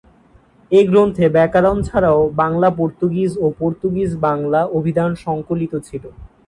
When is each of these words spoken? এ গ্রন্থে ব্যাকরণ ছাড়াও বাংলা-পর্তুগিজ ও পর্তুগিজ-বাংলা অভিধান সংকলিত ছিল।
এ 0.71 0.81
গ্রন্থে 0.89 1.25
ব্যাকরণ 1.35 1.77
ছাড়াও 1.87 2.19
বাংলা-পর্তুগিজ 2.41 3.31
ও 3.37 3.47
পর্তুগিজ-বাংলা 3.59 4.61
অভিধান 4.77 5.11
সংকলিত 5.25 5.73
ছিল। 5.87 6.03